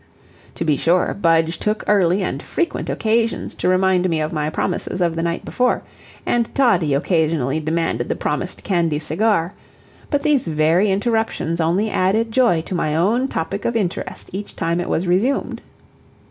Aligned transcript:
To 0.55 0.65
be 0.65 0.75
sure, 0.77 1.13
Budge 1.21 1.59
took 1.59 1.83
early 1.85 2.23
and 2.23 2.41
frequent 2.41 2.89
occasions 2.89 3.53
to 3.53 3.67
remind 3.69 4.09
me 4.09 4.19
of 4.19 4.33
my 4.33 4.49
promises 4.49 4.99
of 4.99 5.15
the 5.15 5.21
night 5.21 5.45
before, 5.45 5.83
and 6.25 6.49
Toddie 6.55 6.95
occasionally 6.95 7.59
demanded 7.59 8.09
the 8.09 8.15
promised 8.15 8.63
candy 8.63 8.97
cigar; 8.97 9.53
but 10.09 10.23
these 10.23 10.47
very 10.47 10.89
interruptions 10.89 11.61
only 11.61 11.91
added 11.91 12.31
joy 12.31 12.63
to 12.63 12.73
my 12.73 12.95
own 12.95 13.27
topic 13.27 13.63
of 13.63 13.75
interest 13.75 14.31
each 14.33 14.55
time 14.55 14.79
it 14.79 14.89
was 14.89 15.05
resumed. 15.05 15.61